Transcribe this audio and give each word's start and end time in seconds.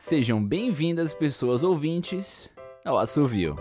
Sejam 0.00 0.42
bem-vindas, 0.42 1.12
pessoas 1.12 1.64
ouvintes, 1.64 2.48
ao 2.84 2.96
Assovio. 2.96 3.56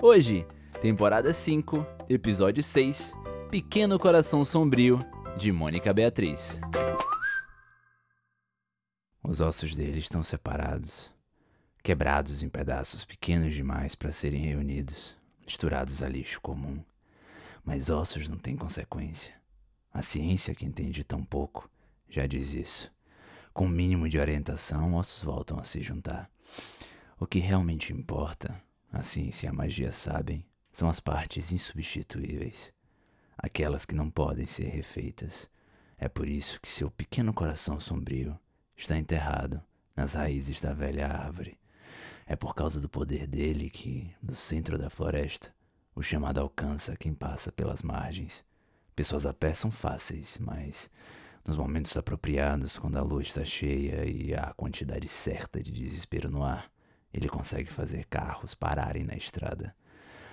Hoje, 0.00 0.46
temporada 0.80 1.32
5, 1.32 1.84
episódio 2.08 2.62
6, 2.62 3.14
Pequeno 3.50 3.98
Coração 3.98 4.44
Sombrio, 4.44 5.04
de 5.36 5.50
Mônica 5.50 5.92
Beatriz. 5.92 6.60
Os 9.24 9.40
ossos 9.40 9.74
dele 9.74 9.98
estão 9.98 10.22
separados, 10.22 11.12
quebrados 11.82 12.44
em 12.44 12.48
pedaços 12.48 13.04
pequenos 13.04 13.52
demais 13.52 13.96
para 13.96 14.12
serem 14.12 14.42
reunidos, 14.42 15.16
misturados 15.44 16.00
a 16.00 16.08
lixo 16.08 16.40
comum. 16.40 16.80
Mas 17.64 17.90
ossos 17.90 18.30
não 18.30 18.38
têm 18.38 18.56
consequência. 18.56 19.34
A 19.92 20.00
ciência 20.00 20.54
que 20.54 20.64
entende 20.64 21.02
tão 21.02 21.24
pouco 21.24 21.68
já 22.08 22.24
diz 22.24 22.54
isso. 22.54 22.95
Com 23.56 23.64
o 23.64 23.70
mínimo 23.70 24.06
de 24.06 24.18
orientação, 24.18 24.96
ossos 24.96 25.22
voltam 25.22 25.58
a 25.58 25.64
se 25.64 25.82
juntar. 25.82 26.30
O 27.18 27.26
que 27.26 27.38
realmente 27.38 27.90
importa, 27.90 28.62
a 28.92 29.02
ciência 29.02 29.46
e 29.46 29.48
a 29.48 29.52
magia 29.54 29.90
sabem, 29.92 30.44
são 30.70 30.90
as 30.90 31.00
partes 31.00 31.50
insubstituíveis, 31.52 32.70
aquelas 33.34 33.86
que 33.86 33.94
não 33.94 34.10
podem 34.10 34.44
ser 34.44 34.66
refeitas. 34.66 35.48
É 35.96 36.06
por 36.06 36.28
isso 36.28 36.60
que 36.60 36.70
seu 36.70 36.90
pequeno 36.90 37.32
coração 37.32 37.80
sombrio 37.80 38.38
está 38.76 38.98
enterrado 38.98 39.62
nas 39.96 40.12
raízes 40.12 40.60
da 40.60 40.74
velha 40.74 41.06
árvore. 41.06 41.58
É 42.26 42.36
por 42.36 42.54
causa 42.54 42.78
do 42.78 42.90
poder 42.90 43.26
dele 43.26 43.70
que, 43.70 44.14
no 44.22 44.34
centro 44.34 44.76
da 44.76 44.90
floresta, 44.90 45.50
o 45.94 46.02
chamado 46.02 46.42
alcança 46.42 46.94
quem 46.94 47.14
passa 47.14 47.50
pelas 47.50 47.80
margens. 47.80 48.44
Pessoas 48.94 49.24
a 49.24 49.32
pé 49.32 49.54
são 49.54 49.70
fáceis, 49.70 50.36
mas 50.38 50.90
nos 51.46 51.56
momentos 51.56 51.96
apropriados, 51.96 52.76
quando 52.76 52.96
a 52.96 53.02
luz 53.02 53.28
está 53.28 53.44
cheia 53.44 54.04
e 54.04 54.34
há 54.34 54.48
a 54.48 54.54
quantidade 54.54 55.06
certa 55.06 55.62
de 55.62 55.70
desespero 55.70 56.28
no 56.28 56.42
ar, 56.42 56.68
ele 57.14 57.28
consegue 57.28 57.70
fazer 57.70 58.04
carros 58.06 58.52
pararem 58.52 59.04
na 59.04 59.14
estrada. 59.14 59.74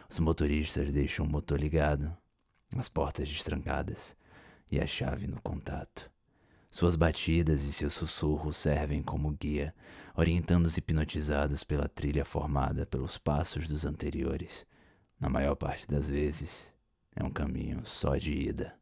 Os 0.10 0.18
motoristas 0.18 0.94
deixam 0.94 1.26
o 1.26 1.30
motor 1.30 1.60
ligado, 1.60 2.16
as 2.76 2.90
portas 2.90 3.30
destrancadas 3.30 4.16
e 4.72 4.80
a 4.80 4.88
chave 4.88 5.28
no 5.28 5.40
contato. 5.42 6.12
Suas 6.72 6.96
batidas 6.96 7.66
e 7.66 7.72
seus 7.72 7.94
sussurros 7.94 8.58
servem 8.58 9.04
como 9.04 9.30
guia, 9.32 9.76
orientando 10.16 10.66
os 10.66 10.76
hipnotizados 10.76 11.64
pela 11.64 11.88
trilha 11.88 12.26
formada 12.26 12.88
pelos 12.88 13.20
passos 13.20 13.70
dos 13.70 13.86
anteriores. 13.86 14.66
Na 15.20 15.30
maior 15.30 15.56
parte 15.56 15.88
das 15.88 16.10
vezes, 16.10 16.74
é 17.16 17.24
um 17.24 17.30
caminho 17.30 17.86
só 17.86 18.18
de 18.18 18.32
ida. 18.32 18.74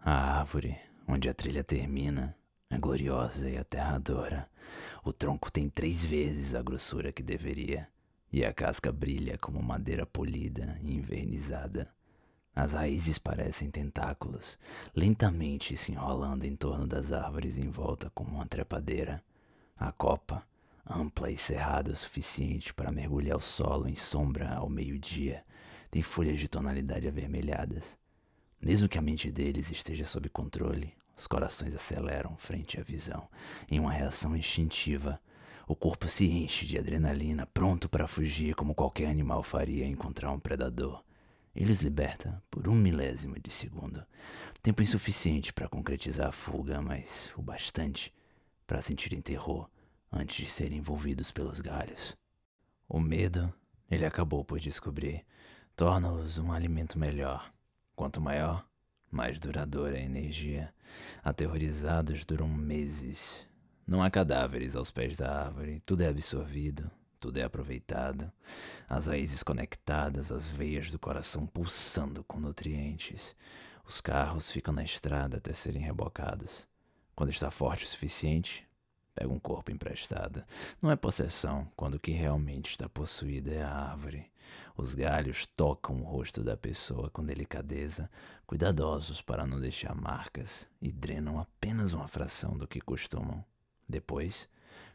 A 0.00 0.40
árvore 0.40 0.89
onde 1.10 1.28
a 1.28 1.34
trilha 1.34 1.64
termina, 1.64 2.36
é 2.70 2.78
gloriosa 2.78 3.50
e 3.50 3.56
aterradora. 3.56 4.48
O 5.02 5.12
tronco 5.12 5.50
tem 5.50 5.68
três 5.68 6.04
vezes 6.04 6.54
a 6.54 6.62
grossura 6.62 7.10
que 7.10 7.22
deveria, 7.22 7.88
e 8.32 8.44
a 8.44 8.52
casca 8.52 8.92
brilha 8.92 9.36
como 9.36 9.60
madeira 9.60 10.06
polida 10.06 10.78
e 10.80 10.94
envernizada. 10.94 11.92
As 12.54 12.74
raízes 12.74 13.18
parecem 13.18 13.70
tentáculos, 13.70 14.56
lentamente 14.94 15.76
se 15.76 15.90
enrolando 15.90 16.44
em 16.44 16.54
torno 16.54 16.86
das 16.86 17.10
árvores 17.10 17.58
em 17.58 17.68
volta 17.70 18.08
como 18.14 18.36
uma 18.36 18.46
trepadeira. 18.46 19.20
A 19.76 19.90
copa, 19.90 20.46
ampla 20.88 21.30
e 21.30 21.36
cerrada 21.36 21.90
o 21.90 21.96
suficiente 21.96 22.72
para 22.72 22.92
mergulhar 22.92 23.36
o 23.36 23.40
solo 23.40 23.88
em 23.88 23.96
sombra 23.96 24.54
ao 24.54 24.68
meio-dia, 24.68 25.44
tem 25.90 26.02
folhas 26.02 26.38
de 26.38 26.46
tonalidade 26.46 27.08
avermelhadas. 27.08 27.98
Mesmo 28.60 28.88
que 28.88 28.98
a 28.98 29.02
mente 29.02 29.32
deles 29.32 29.70
esteja 29.72 30.04
sob 30.04 30.28
controle, 30.28 30.99
os 31.20 31.26
corações 31.26 31.74
aceleram 31.74 32.34
frente 32.38 32.80
à 32.80 32.82
visão, 32.82 33.28
em 33.70 33.78
uma 33.78 33.92
reação 33.92 34.34
instintiva. 34.34 35.20
O 35.68 35.76
corpo 35.76 36.08
se 36.08 36.24
enche 36.24 36.64
de 36.64 36.78
adrenalina, 36.78 37.44
pronto 37.44 37.90
para 37.90 38.08
fugir 38.08 38.54
como 38.54 38.74
qualquer 38.74 39.10
animal 39.10 39.42
faria 39.42 39.86
encontrar 39.86 40.32
um 40.32 40.40
predador. 40.40 41.04
Ele 41.54 41.72
os 41.72 41.82
liberta 41.82 42.42
por 42.50 42.66
um 42.66 42.74
milésimo 42.74 43.38
de 43.38 43.50
segundo. 43.50 44.02
Tempo 44.62 44.82
insuficiente 44.82 45.52
para 45.52 45.68
concretizar 45.68 46.28
a 46.28 46.32
fuga, 46.32 46.80
mas 46.80 47.34
o 47.36 47.42
bastante 47.42 48.14
para 48.66 48.80
sentirem 48.80 49.20
terror 49.20 49.68
antes 50.10 50.38
de 50.38 50.50
serem 50.50 50.78
envolvidos 50.78 51.30
pelos 51.30 51.60
galhos. 51.60 52.16
O 52.88 52.98
medo, 52.98 53.52
ele 53.90 54.06
acabou 54.06 54.42
por 54.42 54.58
descobrir, 54.58 55.26
torna-os 55.76 56.38
um 56.38 56.50
alimento 56.50 56.98
melhor. 56.98 57.52
Quanto 57.94 58.22
maior, 58.22 58.66
mais 59.10 59.40
duradoura 59.40 59.96
a 59.96 60.00
energia. 60.00 60.72
Aterrorizados 61.22 62.24
duram 62.24 62.48
meses. 62.48 63.46
Não 63.86 64.02
há 64.02 64.10
cadáveres 64.10 64.76
aos 64.76 64.90
pés 64.90 65.16
da 65.16 65.46
árvore, 65.46 65.82
tudo 65.84 66.02
é 66.02 66.08
absorvido, 66.08 66.90
tudo 67.18 67.38
é 67.38 67.42
aproveitado. 67.42 68.30
As 68.88 69.06
raízes 69.06 69.42
conectadas, 69.42 70.30
as 70.30 70.48
veias 70.48 70.90
do 70.90 70.98
coração 70.98 71.46
pulsando 71.46 72.22
com 72.24 72.38
nutrientes. 72.38 73.34
Os 73.84 74.00
carros 74.00 74.50
ficam 74.50 74.72
na 74.72 74.84
estrada 74.84 75.38
até 75.38 75.52
serem 75.52 75.82
rebocados. 75.82 76.68
Quando 77.16 77.30
está 77.30 77.50
forte 77.50 77.84
o 77.84 77.88
suficiente, 77.88 78.66
pega 79.14 79.32
um 79.32 79.38
corpo 79.38 79.70
emprestado. 79.70 80.44
Não 80.82 80.90
é 80.90 80.96
possessão, 80.96 81.70
quando 81.76 81.94
o 81.94 82.00
que 82.00 82.12
realmente 82.12 82.70
está 82.70 82.88
possuído 82.88 83.52
é 83.52 83.62
a 83.62 83.70
árvore. 83.70 84.30
Os 84.76 84.94
galhos 84.94 85.46
tocam 85.46 86.00
o 86.00 86.04
rosto 86.04 86.42
da 86.42 86.56
pessoa 86.56 87.10
com 87.10 87.24
delicadeza, 87.24 88.10
cuidadosos 88.46 89.20
para 89.20 89.46
não 89.46 89.60
deixar 89.60 89.94
marcas, 89.94 90.66
e 90.80 90.90
drenam 90.90 91.38
apenas 91.38 91.92
uma 91.92 92.08
fração 92.08 92.56
do 92.56 92.66
que 92.66 92.80
costumam. 92.80 93.44
Depois, 93.88 94.48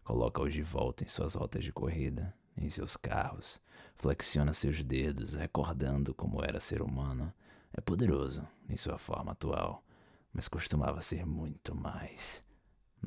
coloca-os 0.04 0.54
de 0.54 0.62
volta 0.62 1.04
em 1.04 1.08
suas 1.08 1.36
rotas 1.36 1.64
de 1.64 1.72
corrida, 1.72 2.34
em 2.58 2.70
seus 2.70 2.96
carros, 2.96 3.62
flexiona 3.96 4.54
seus 4.54 4.84
dedos, 4.84 5.36
recordando 5.36 6.14
como 6.14 6.44
era 6.44 6.60
ser 6.60 6.82
humano. 6.82 7.34
É 7.74 7.82
poderoso 7.82 8.48
em 8.70 8.78
sua 8.78 8.98
forma 8.98 9.34
atual, 9.34 9.84
mas 10.32 10.48
costumava 10.48 11.02
ser 11.02 11.26
muito 11.26 11.76
mais. 11.76 12.44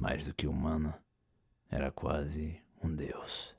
Mais 0.01 0.29
do 0.29 0.33
que 0.33 0.47
humano, 0.47 0.95
era 1.69 1.91
quase 1.91 2.63
um 2.81 2.95
deus. 2.95 3.57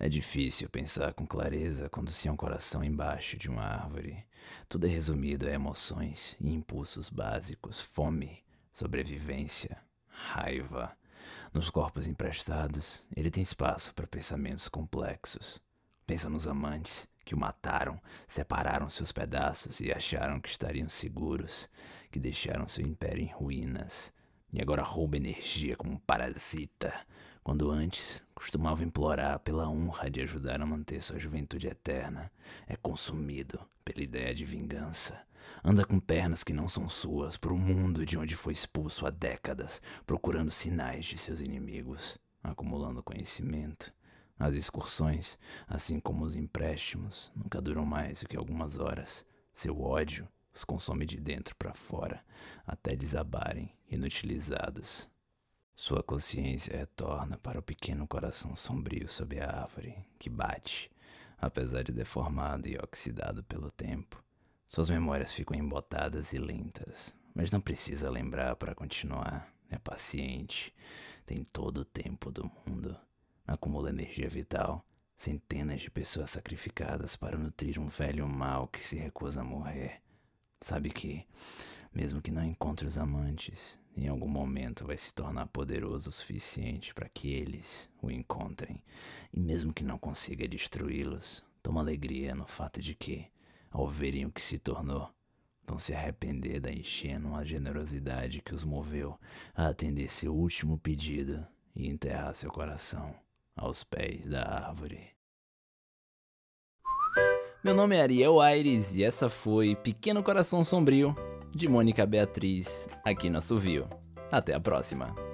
É 0.00 0.08
difícil 0.08 0.68
pensar 0.68 1.14
com 1.14 1.24
clareza 1.24 1.88
quando 1.88 2.10
se 2.10 2.26
é 2.26 2.32
um 2.32 2.36
coração 2.36 2.82
embaixo 2.82 3.36
de 3.36 3.48
uma 3.48 3.62
árvore. 3.62 4.26
Tudo 4.68 4.88
é 4.88 4.90
resumido 4.90 5.46
a 5.46 5.52
emoções 5.52 6.36
e 6.40 6.52
impulsos 6.52 7.08
básicos: 7.08 7.80
fome, 7.80 8.42
sobrevivência, 8.72 9.80
raiva. 10.08 10.96
Nos 11.54 11.70
corpos 11.70 12.08
emprestados, 12.08 13.06
ele 13.16 13.30
tem 13.30 13.44
espaço 13.44 13.94
para 13.94 14.08
pensamentos 14.08 14.68
complexos. 14.68 15.62
Pensa 16.04 16.28
nos 16.28 16.48
amantes 16.48 17.06
que 17.24 17.32
o 17.32 17.38
mataram, 17.38 18.02
separaram 18.26 18.90
seus 18.90 19.12
pedaços 19.12 19.78
e 19.78 19.92
acharam 19.92 20.40
que 20.40 20.48
estariam 20.48 20.88
seguros, 20.88 21.70
que 22.10 22.18
deixaram 22.18 22.66
seu 22.66 22.84
império 22.84 23.22
em 23.22 23.30
ruínas 23.32 24.12
e 24.52 24.60
agora 24.60 24.82
rouba 24.82 25.16
energia 25.16 25.76
como 25.76 25.92
um 25.92 25.98
parasita 25.98 26.92
quando 27.42 27.70
antes 27.70 28.22
costumava 28.34 28.84
implorar 28.84 29.38
pela 29.40 29.68
honra 29.68 30.10
de 30.10 30.20
ajudar 30.20 30.60
a 30.60 30.66
manter 30.66 31.02
sua 31.02 31.18
juventude 31.18 31.66
eterna, 31.66 32.30
é 32.66 32.76
consumido 32.76 33.58
pela 33.84 34.02
ideia 34.02 34.34
de 34.34 34.44
vingança. 34.44 35.20
Anda 35.64 35.84
com 35.84 35.98
pernas 35.98 36.44
que 36.44 36.52
não 36.52 36.68
são 36.68 36.88
suas 36.88 37.36
por 37.36 37.50
um 37.50 37.58
mundo 37.58 38.04
de 38.04 38.16
onde 38.16 38.36
foi 38.36 38.52
expulso 38.52 39.06
há 39.06 39.10
décadas, 39.10 39.80
procurando 40.06 40.50
sinais 40.50 41.06
de 41.06 41.16
seus 41.16 41.40
inimigos, 41.40 42.18
acumulando 42.42 43.02
conhecimento. 43.02 43.92
As 44.38 44.54
excursões, 44.54 45.38
assim 45.66 45.98
como 45.98 46.24
os 46.24 46.36
empréstimos, 46.36 47.32
nunca 47.34 47.60
duram 47.60 47.84
mais 47.84 48.20
do 48.20 48.28
que 48.28 48.36
algumas 48.36 48.78
horas. 48.78 49.24
Seu 49.52 49.80
ódio 49.80 50.28
os 50.54 50.64
consome 50.64 51.06
de 51.06 51.18
dentro 51.18 51.54
para 51.56 51.74
fora, 51.74 52.24
até 52.66 52.96
desabarem 52.96 53.72
inutilizados. 53.88 55.08
Sua 55.74 56.02
consciência 56.02 56.76
retorna 56.76 57.38
para 57.38 57.58
o 57.58 57.62
pequeno 57.62 58.06
coração 58.06 58.54
sombrio 58.54 59.08
sob 59.08 59.40
a 59.40 59.62
árvore, 59.62 59.96
que 60.18 60.28
bate, 60.28 60.90
apesar 61.38 61.82
de 61.82 61.92
deformado 61.92 62.68
e 62.68 62.76
oxidado 62.76 63.42
pelo 63.44 63.70
tempo. 63.70 64.22
Suas 64.66 64.90
memórias 64.90 65.32
ficam 65.32 65.56
embotadas 65.56 66.32
e 66.32 66.38
lentas, 66.38 67.14
mas 67.34 67.50
não 67.50 67.60
precisa 67.60 68.10
lembrar 68.10 68.56
para 68.56 68.74
continuar. 68.74 69.50
É 69.70 69.78
paciente, 69.78 70.74
tem 71.24 71.44
todo 71.44 71.78
o 71.78 71.84
tempo 71.84 72.30
do 72.30 72.50
mundo, 72.66 72.96
acumula 73.46 73.88
energia 73.88 74.28
vital, 74.28 74.84
centenas 75.16 75.80
de 75.80 75.90
pessoas 75.90 76.30
sacrificadas 76.30 77.14
para 77.14 77.38
nutrir 77.38 77.78
um 77.78 77.86
velho 77.86 78.28
mal 78.28 78.66
que 78.66 78.84
se 78.84 78.96
recusa 78.96 79.40
a 79.40 79.44
morrer. 79.44 80.02
Sabe 80.60 80.90
que, 80.90 81.26
mesmo 81.92 82.20
que 82.20 82.30
não 82.30 82.44
encontre 82.44 82.86
os 82.86 82.98
amantes, 82.98 83.78
em 83.96 84.08
algum 84.08 84.28
momento 84.28 84.86
vai 84.86 84.96
se 84.96 85.12
tornar 85.14 85.46
poderoso 85.46 86.10
o 86.10 86.12
suficiente 86.12 86.94
para 86.94 87.08
que 87.08 87.32
eles 87.32 87.88
o 88.00 88.10
encontrem, 88.10 88.82
e 89.32 89.40
mesmo 89.40 89.72
que 89.72 89.82
não 89.82 89.98
consiga 89.98 90.46
destruí-los, 90.46 91.42
toma 91.62 91.80
alegria 91.80 92.34
no 92.34 92.46
fato 92.46 92.80
de 92.80 92.94
que, 92.94 93.26
ao 93.70 93.88
verem 93.88 94.26
o 94.26 94.32
que 94.32 94.42
se 94.42 94.58
tornou, 94.58 95.10
vão 95.66 95.78
se 95.78 95.94
arrepender 95.94 96.60
da 96.60 96.72
ingênua 96.72 97.44
generosidade 97.44 98.42
que 98.42 98.54
os 98.54 98.64
moveu 98.64 99.18
a 99.54 99.68
atender 99.68 100.08
seu 100.08 100.34
último 100.34 100.78
pedido 100.78 101.46
e 101.74 101.88
enterrar 101.88 102.34
seu 102.34 102.50
coração 102.50 103.14
aos 103.56 103.84
pés 103.84 104.26
da 104.26 104.42
árvore. 104.42 105.19
Meu 107.62 107.74
nome 107.74 107.94
é 107.94 108.00
Ariel 108.00 108.40
Aires 108.40 108.94
e 108.94 109.04
essa 109.04 109.28
foi 109.28 109.76
Pequeno 109.76 110.22
Coração 110.22 110.64
Sombrio, 110.64 111.14
de 111.54 111.68
Mônica 111.68 112.06
Beatriz, 112.06 112.88
aqui 113.04 113.28
no 113.28 113.36
Assovio. 113.36 113.86
Até 114.32 114.54
a 114.54 114.60
próxima! 114.60 115.29